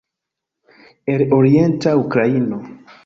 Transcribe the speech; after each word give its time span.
El 1.13 1.31
orienta 1.31 1.95
Ukraino 1.95 2.63